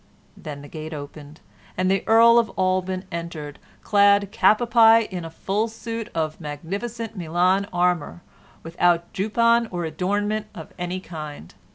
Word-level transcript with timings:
Then 0.35 0.63
the 0.63 0.67
gate 0.67 0.95
opened, 0.95 1.41
and 1.77 1.91
the 1.91 2.03
Earl 2.07 2.39
of 2.39 2.51
Alban 2.57 3.05
entered, 3.11 3.59
clad 3.83 4.31
cap 4.31 4.59
a 4.59 4.65
pie 4.65 5.01
in 5.01 5.23
a 5.23 5.29
full 5.29 5.67
suit 5.67 6.09
of 6.15 6.41
magnificent 6.41 7.15
Milan 7.15 7.67
armor 7.71 8.23
without 8.63 9.13
juppon 9.13 9.67
or 9.69 9.85
adornment 9.85 10.47
of 10.55 10.73
any 10.79 10.99
kind. 11.01 11.53